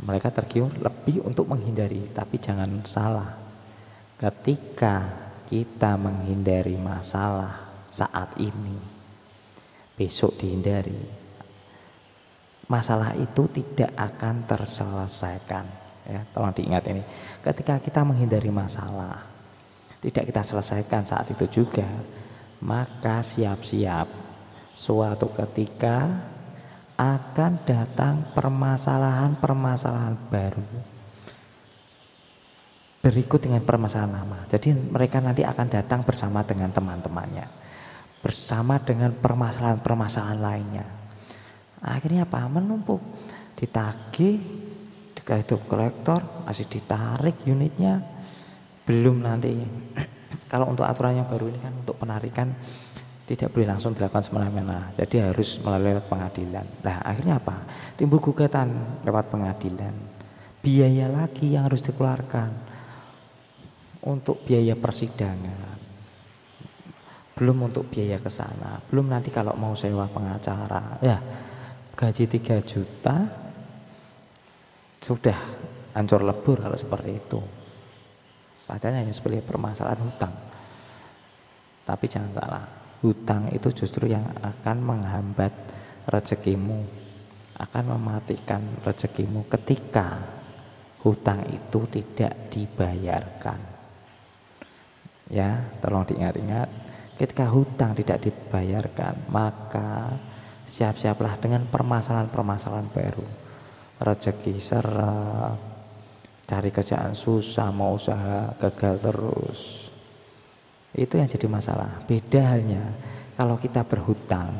Mereka 0.00 0.32
tergiur 0.32 0.72
lebih 0.80 1.20
untuk 1.20 1.44
menghindari 1.52 2.08
tapi 2.16 2.40
jangan 2.40 2.80
salah. 2.88 3.36
Ketika 4.16 5.23
kita 5.48 5.96
menghindari 6.00 6.76
masalah 6.76 7.84
saat 7.90 8.34
ini, 8.40 8.76
besok 9.94 10.34
dihindari, 10.40 10.98
masalah 12.68 13.14
itu 13.14 13.46
tidak 13.50 13.92
akan 13.94 14.44
terselesaikan. 14.48 15.66
Ya, 16.04 16.20
tolong 16.36 16.52
diingat 16.52 16.84
ini. 16.92 17.00
Ketika 17.40 17.80
kita 17.80 18.04
menghindari 18.04 18.52
masalah, 18.52 19.24
tidak 20.04 20.28
kita 20.28 20.44
selesaikan 20.44 21.08
saat 21.08 21.32
itu 21.32 21.48
juga, 21.48 21.88
maka 22.60 23.24
siap-siap 23.24 24.04
suatu 24.76 25.32
ketika 25.32 26.12
akan 26.94 27.52
datang 27.64 28.28
permasalahan-permasalahan 28.36 30.14
baru 30.28 30.93
berikut 33.04 33.36
dengan 33.36 33.60
permasalahan 33.60 34.16
lama. 34.16 34.48
Jadi 34.48 34.72
mereka 34.72 35.20
nanti 35.20 35.44
akan 35.44 35.68
datang 35.68 36.00
bersama 36.08 36.40
dengan 36.40 36.72
teman-temannya. 36.72 37.44
Bersama 38.24 38.80
dengan 38.80 39.12
permasalahan-permasalahan 39.12 40.40
lainnya. 40.40 40.88
Akhirnya 41.84 42.24
apa? 42.24 42.48
Menumpuk. 42.48 43.04
Ditagih, 43.60 44.40
itu 45.12 45.56
kolektor, 45.68 46.24
masih 46.48 46.64
ditarik 46.64 47.44
unitnya. 47.44 48.00
Belum 48.88 49.20
nanti. 49.20 49.52
Kalau 50.52 50.72
untuk 50.72 50.88
aturan 50.88 51.20
yang 51.20 51.28
baru 51.28 51.52
ini 51.52 51.60
kan 51.60 51.76
untuk 51.76 52.00
penarikan 52.00 52.56
tidak 53.28 53.52
boleh 53.52 53.68
langsung 53.68 53.92
dilakukan 53.92 54.24
semena-mena. 54.24 54.96
Jadi 54.96 55.20
harus 55.20 55.60
melalui 55.60 56.00
pengadilan. 56.08 56.64
Nah 56.80 57.04
akhirnya 57.04 57.36
apa? 57.36 57.68
Timbul 58.00 58.24
gugatan 58.24 59.00
lewat 59.04 59.28
pengadilan. 59.28 59.92
Biaya 60.64 61.12
lagi 61.12 61.52
yang 61.52 61.68
harus 61.68 61.84
dikeluarkan 61.84 62.73
untuk 64.04 64.44
biaya 64.44 64.76
persidangan. 64.76 65.80
Belum 67.34 67.66
untuk 67.66 67.90
biaya 67.90 68.20
ke 68.20 68.30
sana. 68.30 68.78
Belum 68.86 69.10
nanti 69.10 69.32
kalau 69.34 69.56
mau 69.58 69.74
sewa 69.74 70.06
pengacara. 70.06 71.02
Ya 71.02 71.18
gaji 71.94 72.26
3 72.26 72.58
juta 72.62 73.16
sudah 74.98 75.38
hancur 75.94 76.26
lebur 76.26 76.58
kalau 76.60 76.76
seperti 76.78 77.10
itu. 77.14 77.40
Padahal 78.64 79.04
hanya 79.04 79.14
sebagai 79.14 79.44
permasalahan 79.44 80.00
hutang. 80.02 80.34
Tapi 81.84 82.04
jangan 82.08 82.32
salah 82.32 82.64
hutang 83.04 83.52
itu 83.52 83.68
justru 83.84 84.08
yang 84.08 84.24
akan 84.40 84.76
menghambat 84.80 85.52
rezekimu 86.08 87.04
akan 87.54 87.84
mematikan 87.94 88.64
rezekimu 88.82 89.46
ketika 89.46 90.18
hutang 91.04 91.44
itu 91.52 91.84
tidak 91.92 92.48
dibayarkan 92.48 93.73
ya 95.34 95.74
tolong 95.82 96.06
diingat-ingat. 96.06 96.86
Ketika 97.18 97.50
hutang 97.50 97.98
tidak 97.98 98.22
dibayarkan 98.22 99.26
maka 99.30 100.14
siap-siaplah 100.62 101.34
dengan 101.42 101.66
permasalahan-permasalahan 101.66 102.88
baru. 102.94 103.26
Rezeki 103.98 104.54
seret 104.58 105.58
cari 106.44 106.68
kerjaan 106.68 107.16
susah 107.16 107.72
mau 107.72 107.96
usaha 107.96 108.52
gagal 108.60 108.94
terus. 109.00 109.60
Itu 110.94 111.18
yang 111.18 111.26
jadi 111.26 111.50
masalah. 111.50 112.04
Beda 112.06 112.54
halnya 112.54 112.84
kalau 113.34 113.58
kita 113.58 113.82
berhutang. 113.82 114.54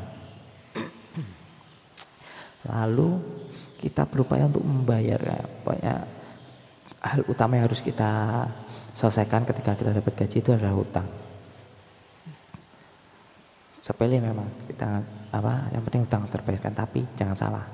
Lalu 2.65 3.21
kita 3.79 4.09
berupaya 4.09 4.49
untuk 4.49 4.65
membayar. 4.65 5.21
Ya, 5.21 5.45
pokoknya 5.45 5.95
hal 7.05 7.21
utama 7.29 7.61
yang 7.61 7.69
harus 7.69 7.85
kita 7.85 8.49
selesaikan 8.95 9.43
ketika 9.43 9.75
kita 9.75 9.91
dapat 9.91 10.15
gaji 10.15 10.37
itu 10.39 10.51
adalah 10.55 10.75
hutang. 10.79 11.09
Sepele 13.83 14.17
memang 14.17 14.49
kita 14.71 15.03
apa 15.35 15.69
yang 15.75 15.83
penting 15.85 16.09
hutang 16.09 16.25
terbayarkan 16.31 16.73
tapi 16.73 17.05
jangan 17.19 17.37
salah. 17.37 17.67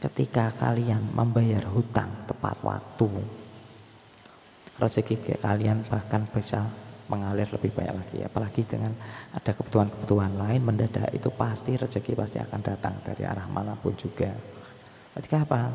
Ketika 0.00 0.50
kalian 0.56 1.12
membayar 1.12 1.62
hutang 1.68 2.08
tepat 2.24 2.56
waktu 2.64 3.10
rezeki 4.80 5.38
kalian 5.38 5.84
bahkan 5.86 6.24
bisa 6.32 6.64
mengalir 7.12 7.44
lebih 7.52 7.70
banyak 7.76 7.94
lagi. 7.94 8.18
Apalagi 8.24 8.64
dengan 8.64 8.96
ada 9.36 9.52
kebutuhan-kebutuhan 9.52 10.32
lain 10.40 10.64
mendadak 10.64 11.12
itu 11.12 11.28
pasti 11.28 11.76
rezeki 11.76 12.16
pasti 12.16 12.40
akan 12.40 12.60
datang 12.64 12.96
dari 13.04 13.28
arah 13.28 13.44
mana 13.52 13.76
pun 13.76 13.92
juga. 13.92 14.32
Ketika 15.12 15.44
apa? 15.44 15.68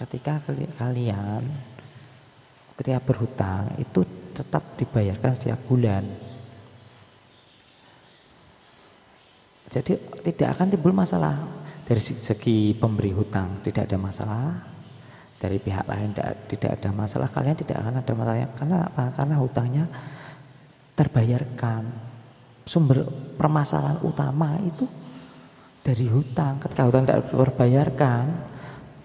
Ketika 0.00 0.40
kalian 0.80 1.44
ketika 2.80 2.98
berhutang 3.04 3.76
itu 3.76 4.00
tetap 4.40 4.80
dibayarkan 4.80 5.32
setiap 5.36 5.60
bulan. 5.68 6.04
Jadi 9.70 9.92
tidak 10.24 10.56
akan 10.56 10.66
timbul 10.72 10.96
masalah. 10.96 11.36
Dari 11.84 12.00
segi 12.00 12.72
pemberi 12.74 13.12
hutang 13.14 13.62
tidak 13.62 13.86
ada 13.86 13.98
masalah. 14.00 14.48
Dari 15.40 15.56
pihak 15.56 15.86
lain 15.88 16.12
tidak, 16.48 16.80
ada 16.80 16.90
masalah. 16.92 17.28
Kalian 17.32 17.56
tidak 17.56 17.80
akan 17.80 17.94
ada 18.00 18.12
masalah. 18.12 18.36
Karena 18.56 18.78
apa? 18.88 19.04
Karena 19.14 19.34
hutangnya 19.38 19.84
terbayarkan. 20.96 21.82
Sumber 22.66 23.02
permasalahan 23.34 23.98
utama 24.04 24.58
itu 24.62 24.84
dari 25.80 26.06
hutang. 26.06 26.60
Ketika 26.62 26.86
hutang 26.86 27.04
tidak 27.08 27.30
terbayarkan 27.32 28.24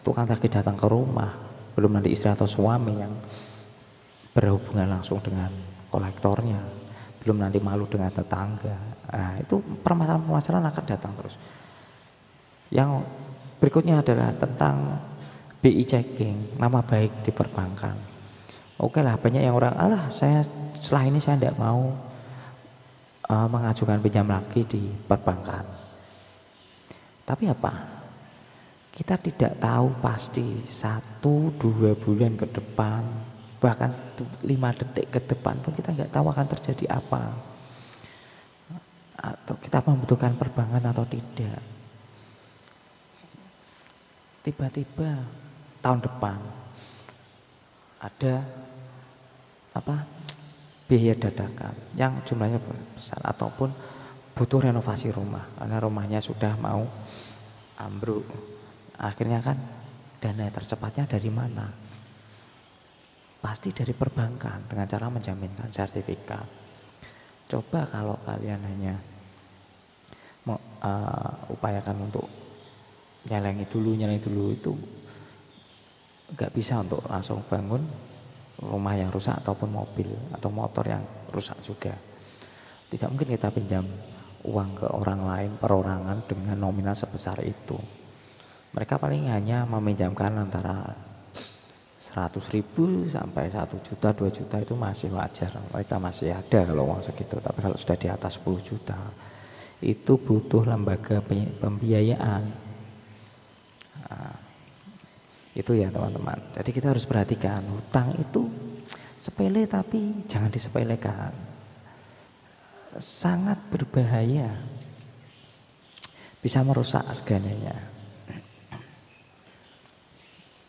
tukang 0.05 0.29
tagih 0.29 0.53
datang 0.53 0.77
ke 0.77 0.85
rumah 0.85 1.33
belum 1.73 1.97
nanti 1.97 2.13
istri 2.13 2.29
atau 2.31 2.47
suami 2.47 2.93
yang 2.95 3.11
berhubungan 4.35 4.99
langsung 4.99 5.23
dengan 5.23 5.49
kolektornya 5.87 6.59
belum 7.23 7.41
nanti 7.41 7.57
malu 7.63 7.87
dengan 7.87 8.11
tetangga 8.11 8.75
nah, 9.09 9.39
itu 9.39 9.57
permasalahan-permasalahan 9.81 10.67
akan 10.69 10.85
datang 10.85 11.13
terus 11.15 11.35
yang 12.69 13.01
berikutnya 13.57 14.03
adalah 14.03 14.35
tentang 14.35 14.99
BI 15.65 15.81
checking, 15.81 16.61
nama 16.61 16.85
baik 16.85 17.25
di 17.25 17.33
perbankan. 17.33 17.97
Oke 18.77 19.01
lah, 19.01 19.17
banyak 19.17 19.41
yang 19.41 19.57
orang, 19.57 19.73
alah 19.73 20.13
saya 20.13 20.45
setelah 20.77 21.09
ini 21.09 21.17
saya 21.17 21.41
tidak 21.41 21.57
mau 21.57 21.89
uh, 23.25 23.47
mengajukan 23.49 23.97
pinjam 23.97 24.29
lagi 24.29 24.61
di 24.61 24.93
perbankan. 25.09 25.65
Tapi 27.25 27.49
apa? 27.49 27.73
Kita 28.93 29.17
tidak 29.17 29.57
tahu 29.57 29.89
pasti 29.99 30.61
satu 30.69 31.49
dua 31.57 31.97
bulan 31.97 32.37
ke 32.37 32.45
depan, 32.45 33.01
bahkan 33.65 33.89
lima 34.45 34.69
detik 34.77 35.09
ke 35.09 35.17
depan 35.25 35.57
pun 35.65 35.73
kita 35.73 35.89
nggak 35.89 36.13
tahu 36.13 36.29
akan 36.29 36.45
terjadi 36.53 37.01
apa. 37.01 37.33
Atau 39.17 39.57
kita 39.57 39.81
membutuhkan 39.81 40.37
perbankan 40.37 40.85
atau 40.85 41.01
tidak. 41.09 41.57
Tiba-tiba 44.45 45.25
tahun 45.81 46.05
depan 46.05 46.37
ada 47.97 48.45
apa 49.73 50.05
biaya 50.85 51.17
dadakan 51.17 51.73
yang 51.97 52.21
jumlahnya 52.21 52.61
besar 52.93 53.17
ataupun 53.25 53.73
butuh 54.37 54.69
renovasi 54.69 55.09
rumah 55.09 55.41
karena 55.57 55.81
rumahnya 55.81 56.19
sudah 56.21 56.53
mau 56.61 56.85
ambruk 57.81 58.29
akhirnya 59.01 59.41
kan 59.41 59.57
dana 60.21 60.45
tercepatnya 60.53 61.09
dari 61.09 61.33
mana 61.33 61.84
pasti 63.45 63.69
dari 63.69 63.93
perbankan 63.93 64.65
dengan 64.65 64.89
cara 64.89 65.05
menjaminkan 65.13 65.69
sertifikat 65.69 66.49
coba 67.45 67.85
kalau 67.85 68.17
kalian 68.25 68.57
hanya 68.65 68.97
mau, 70.49 70.57
uh, 70.81 71.53
upayakan 71.53 72.09
untuk 72.09 72.25
nyelengi 73.29 73.69
dulu 73.69 73.93
nyelengi 73.93 74.21
dulu 74.25 74.43
itu 74.49 74.73
nggak 76.33 76.51
bisa 76.57 76.81
untuk 76.81 77.05
langsung 77.05 77.45
bangun 77.45 77.85
rumah 78.65 78.97
yang 78.97 79.11
rusak 79.13 79.35
ataupun 79.45 79.69
mobil 79.69 80.09
atau 80.31 80.49
motor 80.49 80.87
yang 80.87 81.03
rusak 81.29 81.59
juga. 81.61 81.93
Tidak 82.87 83.09
mungkin 83.11 83.35
kita 83.35 83.51
pinjam 83.51 83.83
uang 84.45 84.69
ke 84.77 84.87
orang 84.87 85.21
lain 85.25 85.51
perorangan 85.59 86.23
dengan 86.25 86.57
nominal 86.57 86.95
sebesar 86.95 87.41
itu. 87.43 87.75
Mereka 88.71 88.97
paling 88.97 89.27
hanya 89.31 89.67
meminjamkan 89.67 90.39
antara 90.39 90.95
100 92.05 92.37
ribu 92.53 93.09
sampai 93.09 93.49
1 93.49 93.65
juta, 93.81 94.13
2 94.13 94.29
juta 94.29 94.61
itu 94.61 94.77
masih 94.77 95.09
wajar. 95.09 95.49
Mereka 95.73 95.97
masih 95.97 96.37
ada 96.37 96.59
kalau 96.69 96.85
uang 96.85 97.01
segitu. 97.01 97.41
Tapi 97.41 97.65
kalau 97.65 97.73
sudah 97.73 97.97
di 97.97 98.07
atas 98.13 98.37
10 98.37 98.61
juta, 98.61 98.99
itu 99.81 100.13
butuh 100.13 100.69
lembaga 100.69 101.17
pembiayaan. 101.57 102.43
Nah, 104.05 104.37
itu 105.57 105.71
ya 105.73 105.89
teman-teman. 105.89 106.37
Jadi 106.53 106.69
kita 106.69 106.93
harus 106.93 107.09
perhatikan 107.09 107.65
hutang 107.73 108.13
itu 108.21 108.45
sepele 109.17 109.65
tapi 109.65 110.29
jangan 110.29 110.53
disepelekan. 110.53 111.33
Sangat 113.01 113.57
berbahaya. 113.73 114.53
Bisa 116.37 116.61
merusak 116.61 117.01
segalanya. 117.17 117.73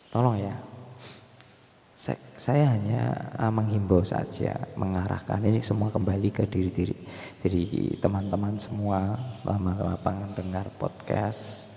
Tolong 0.09 0.41
ya. 0.41 0.55
Saya 2.37 2.77
hanya 2.77 3.33
uh, 3.41 3.49
menghimbau 3.49 4.05
saja, 4.05 4.53
mengarahkan 4.77 5.41
ini 5.41 5.65
semua 5.65 5.89
kembali 5.89 6.29
ke 6.29 6.45
diri 6.45 6.69
diri 6.69 6.97
diri 7.41 7.97
teman-teman 7.97 8.53
semua 8.61 9.17
lama 9.41 9.97
lapangan 9.97 10.29
dengar 10.37 10.69
podcast 10.77 11.67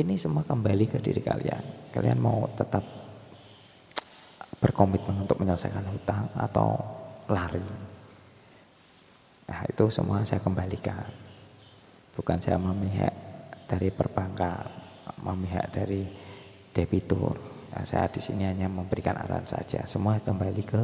Ini 0.00 0.16
semua 0.16 0.40
kembali 0.40 0.88
ke 0.88 0.96
diri 0.96 1.20
kalian. 1.20 1.92
Kalian 1.92 2.16
mau 2.16 2.48
tetap 2.56 2.80
berkomitmen 4.56 5.28
untuk 5.28 5.36
menyelesaikan 5.36 5.84
hutang 5.92 6.24
atau 6.40 6.80
lari. 7.28 7.60
Nah 9.44 9.60
itu 9.68 9.84
semua 9.92 10.24
saya 10.24 10.40
kembalikan. 10.40 11.04
Bukan 12.16 12.40
saya 12.40 12.56
memihak 12.56 13.12
dari 13.68 13.92
perbankan, 13.92 14.79
memihak 15.22 15.72
dari 15.72 16.04
debitur. 16.74 17.36
Nah, 17.70 17.86
saya 17.86 18.10
di 18.10 18.18
sini 18.18 18.46
hanya 18.46 18.66
memberikan 18.66 19.14
arahan 19.14 19.46
saja. 19.46 19.86
Semua 19.86 20.18
kembali 20.18 20.62
ke 20.66 20.82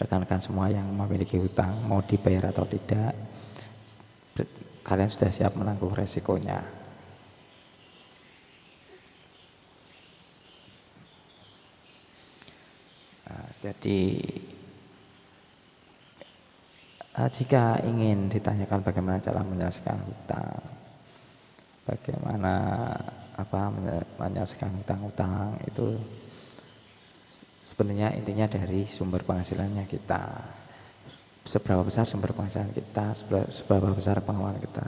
rekan-rekan 0.00 0.40
semua 0.40 0.72
yang 0.72 0.88
memiliki 0.88 1.36
hutang, 1.36 1.84
mau 1.84 2.00
dibayar 2.00 2.50
atau 2.50 2.64
tidak. 2.64 3.12
Kalian 4.84 5.08
sudah 5.08 5.32
siap 5.32 5.56
menanggung 5.56 5.92
resikonya. 5.96 6.84
Jadi 13.64 14.20
uh, 17.16 17.30
jika 17.32 17.80
ingin 17.88 18.28
ditanyakan 18.28 18.84
bagaimana 18.84 19.24
cara 19.24 19.40
menyelesaikan 19.40 20.04
hutang, 20.04 20.60
bagaimana 21.88 22.54
apa 23.34 23.70
menyelesaikan 24.22 24.70
hutang-hutang 24.82 25.58
itu 25.66 25.98
sebenarnya 27.66 28.14
intinya 28.14 28.46
dari 28.46 28.86
sumber 28.86 29.26
penghasilannya 29.26 29.84
kita. 29.90 30.22
Seberapa 31.44 31.84
besar 31.84 32.08
sumber 32.08 32.32
penghasilan 32.32 32.72
kita, 32.72 33.12
seberapa 33.52 33.92
besar 33.92 34.24
pengeluaran 34.24 34.62
kita. 34.64 34.86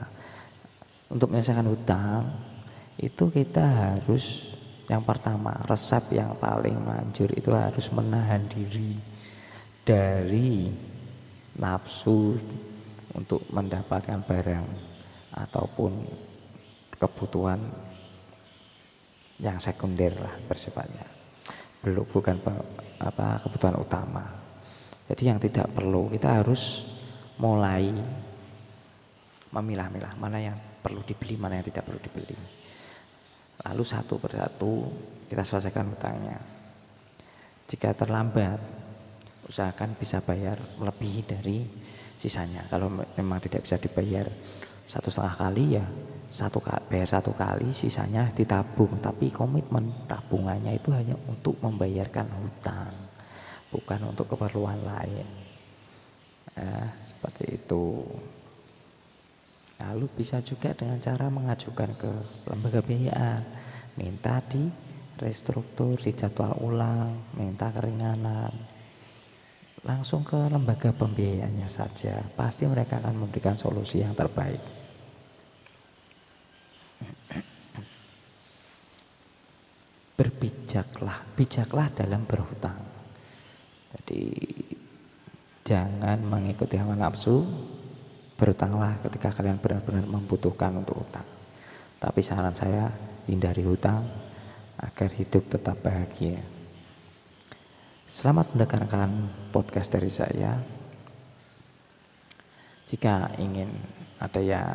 Untuk 1.12 1.28
menyelesaikan 1.28 1.68
hutang 1.68 2.22
itu 2.96 3.28
kita 3.28 3.60
harus 3.62 4.56
yang 4.86 5.02
pertama, 5.02 5.50
resep 5.66 6.14
yang 6.14 6.38
paling 6.38 6.78
manjur 6.78 7.26
itu 7.34 7.50
harus 7.50 7.90
menahan 7.90 8.46
diri 8.46 8.94
dari 9.82 10.70
nafsu 11.58 12.38
untuk 13.10 13.42
mendapatkan 13.50 14.22
barang 14.22 14.66
ataupun 15.34 15.90
kebutuhan 17.02 17.58
yang 19.40 19.60
sekunder 19.60 20.12
lah 20.16 20.34
bersifatnya. 20.48 21.06
belum 21.86 22.02
bukan 22.10 22.42
apa 22.98 23.38
kebutuhan 23.46 23.78
utama. 23.78 24.24
Jadi 25.06 25.22
yang 25.30 25.38
tidak 25.38 25.70
perlu 25.70 26.10
kita 26.10 26.42
harus 26.42 26.82
mulai 27.38 27.94
memilah-milah 29.54 30.18
mana 30.18 30.42
yang 30.42 30.58
perlu 30.82 31.06
dibeli, 31.06 31.38
mana 31.38 31.62
yang 31.62 31.66
tidak 31.70 31.86
perlu 31.86 32.00
dibeli. 32.02 32.34
Lalu 33.62 33.84
satu 33.86 34.18
persatu 34.18 34.72
kita 35.30 35.46
selesaikan 35.46 35.94
hutangnya. 35.94 36.38
Jika 37.70 37.94
terlambat, 37.94 38.58
usahakan 39.46 39.94
bisa 39.94 40.18
bayar 40.26 40.58
lebih 40.82 41.22
dari 41.22 41.62
sisanya. 42.18 42.66
Kalau 42.66 42.90
memang 42.90 43.38
tidak 43.42 43.62
bisa 43.62 43.78
dibayar 43.78 44.26
satu 44.86 45.10
setengah 45.10 45.36
kali 45.36 45.64
ya 45.78 45.86
satu 46.26 46.58
bayar 46.90 47.06
satu 47.06 47.30
kali, 47.34 47.70
sisanya 47.70 48.26
ditabung. 48.34 48.98
Tapi 48.98 49.30
komitmen 49.30 50.06
tabungannya 50.10 50.74
itu 50.74 50.90
hanya 50.90 51.14
untuk 51.30 51.54
membayarkan 51.62 52.26
hutang, 52.42 52.92
bukan 53.70 54.00
untuk 54.10 54.34
keperluan 54.34 54.78
lain. 54.82 55.26
Nah, 56.58 56.90
seperti 57.06 57.62
itu. 57.62 58.02
Lalu 59.76 60.08
bisa 60.16 60.40
juga 60.40 60.72
dengan 60.72 60.96
cara 61.04 61.28
mengajukan 61.28 61.90
ke 62.00 62.12
lembaga 62.48 62.80
biayaan, 62.80 63.44
minta 64.00 64.40
di 64.48 64.64
restruktur, 65.20 66.00
dijadwal 66.00 66.56
ulang, 66.64 67.12
minta 67.36 67.68
keringanan. 67.68 68.50
Langsung 69.84 70.24
ke 70.24 70.48
lembaga 70.48 70.90
pembiayaannya 70.96 71.68
saja, 71.68 72.18
pasti 72.34 72.64
mereka 72.64 72.98
akan 73.04 73.28
memberikan 73.28 73.54
solusi 73.54 74.00
yang 74.00 74.16
terbaik. 74.16 74.75
Berbijaklah, 80.16 81.22
bijaklah 81.36 81.92
dalam 81.92 82.24
berhutang. 82.24 82.80
Jadi 83.92 84.32
jangan 85.60 86.18
mengikuti 86.24 86.80
hawa 86.80 86.96
nafsu, 86.96 87.44
Berhutanglah 88.36 89.00
ketika 89.00 89.32
kalian 89.32 89.56
benar-benar 89.56 90.04
membutuhkan 90.04 90.68
untuk 90.76 91.00
hutang. 91.00 91.24
Tapi 91.96 92.20
saran 92.20 92.52
saya 92.52 92.92
hindari 93.24 93.64
hutang 93.64 94.04
agar 94.76 95.08
hidup 95.16 95.48
tetap 95.48 95.80
bahagia. 95.80 96.44
Selamat 98.04 98.52
mendengarkan 98.52 99.32
podcast 99.48 99.88
dari 99.88 100.12
saya. 100.12 100.52
Jika 102.84 103.40
ingin 103.40 103.72
ada 104.20 104.40
yang 104.44 104.68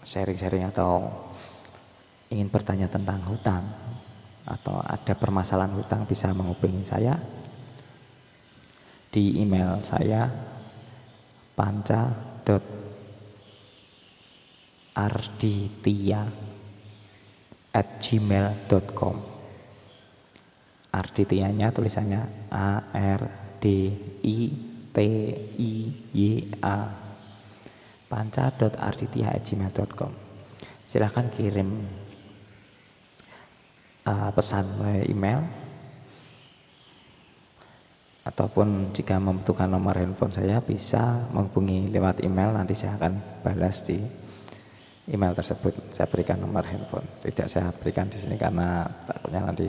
sharing-sharing 0.00 0.64
atau 0.72 1.04
ingin 2.32 2.48
bertanya 2.48 2.88
tentang 2.88 3.20
hutang 3.28 3.68
atau 4.44 4.80
ada 4.84 5.16
permasalahan 5.16 5.72
hutang 5.76 6.04
bisa 6.04 6.28
menghubungi 6.32 6.84
saya 6.84 7.16
di 9.08 9.40
email 9.40 9.80
saya 9.80 10.28
panca 11.56 12.12
dot 12.44 12.64
arditia 14.94 16.22
at 17.74 17.88
gmail.com 17.98 19.34
Arditianya 20.94 21.74
tulisannya 21.74 22.22
A 22.54 22.94
R 22.94 23.22
D 23.58 23.66
I 24.22 24.38
T 24.94 24.98
I 25.58 25.72
Y 26.14 26.22
A. 26.62 26.78
Panca 28.06 28.54
dot 28.54 28.78
arditia 28.78 29.34
at 29.34 29.42
gmail.com 29.42 30.14
silahkan 30.86 31.26
kirim 31.34 31.74
uh, 34.08 34.30
pesan 34.32 34.64
melalui 34.80 35.10
email. 35.10 35.40
Ataupun 38.24 38.96
jika 38.96 39.20
membutuhkan 39.20 39.68
nomor 39.68 40.00
handphone 40.00 40.32
saya 40.32 40.56
bisa 40.64 41.28
menghubungi 41.36 41.92
lewat 41.92 42.24
email. 42.24 42.56
Nanti 42.56 42.72
saya 42.72 42.96
akan 42.96 43.44
balas 43.44 43.84
di 43.84 44.00
email 45.12 45.36
tersebut. 45.36 45.92
Saya 45.92 46.08
berikan 46.08 46.40
nomor 46.40 46.64
handphone. 46.64 47.04
Tidak 47.20 47.44
saya 47.44 47.68
berikan 47.76 48.08
di 48.08 48.16
sini 48.16 48.40
karena 48.40 48.88
takutnya 49.04 49.40
nanti 49.44 49.68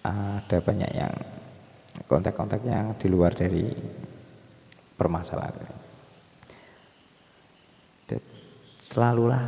ada 0.00 0.58
banyak 0.64 0.90
yang 0.96 1.12
kontak-kontak 2.08 2.64
yang 2.64 2.96
di 2.96 3.06
luar 3.12 3.36
dari 3.36 3.68
permasalahan. 4.96 5.84
Selalulah 8.82 9.46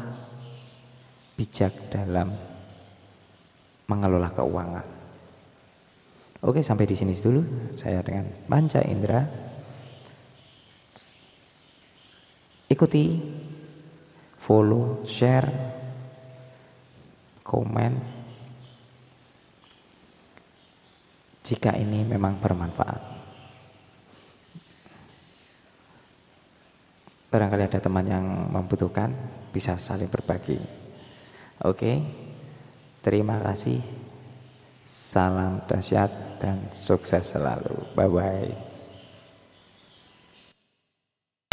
bijak 1.34 1.74
dalam 1.90 2.53
mengelola 3.88 4.32
keuangan. 4.32 4.86
Oke, 6.44 6.60
sampai 6.60 6.84
di 6.84 6.96
sini 6.96 7.16
dulu. 7.16 7.72
Saya 7.72 8.04
dengan 8.04 8.28
Manca 8.52 8.84
Indra. 8.84 9.24
Ikuti, 12.68 13.04
follow, 14.40 15.04
share, 15.08 15.48
komen. 17.40 17.92
Jika 21.44 21.76
ini 21.76 22.04
memang 22.08 22.40
bermanfaat. 22.40 23.02
Barangkali 27.28 27.66
ada 27.68 27.80
teman 27.82 28.06
yang 28.08 28.24
membutuhkan, 28.48 29.12
bisa 29.52 29.76
saling 29.76 30.08
berbagi. 30.08 30.56
Oke, 31.66 32.00
terima 33.04 33.36
kasih. 33.44 33.84
Salam 34.88 35.60
dahsyat 35.68 36.40
dan 36.40 36.72
sukses 36.72 37.36
selalu. 37.36 37.76
Bye 37.92 38.08
bye. 38.08 38.73